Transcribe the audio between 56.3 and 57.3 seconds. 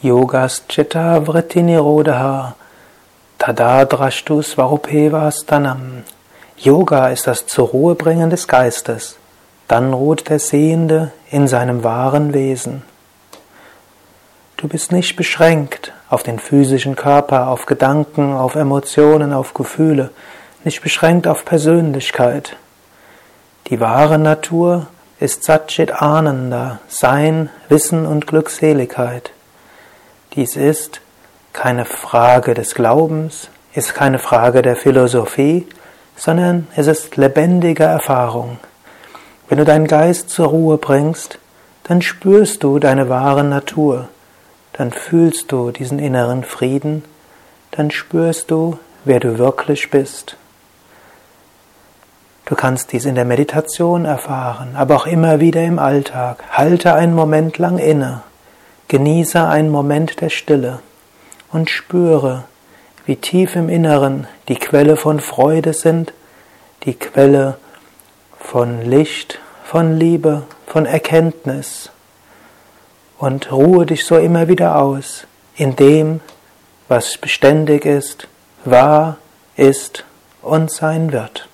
Halte einen